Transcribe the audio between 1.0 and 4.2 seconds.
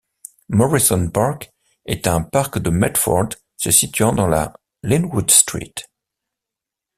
Park est un parc de Medfort se situant